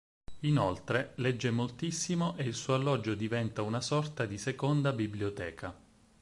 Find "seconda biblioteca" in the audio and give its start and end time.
4.39-5.79